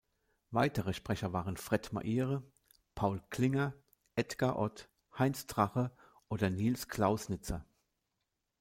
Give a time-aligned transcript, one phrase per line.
[0.49, 2.41] Weitere Sprecher waren Fred Maire,
[2.95, 3.75] Paul Klinger,
[4.15, 5.91] Edgar Ott, Heinz Drache
[6.27, 7.67] oder Niels Clausnitzer.